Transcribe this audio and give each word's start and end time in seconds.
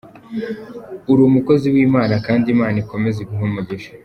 Uri 1.11 1.21
umukozi 1.29 1.65
w’Imana 1.75 2.15
kandi 2.25 2.45
Imana 2.55 2.77
ikomeze 2.83 3.17
iguhe 3.21 3.45
umugisha”. 3.51 3.91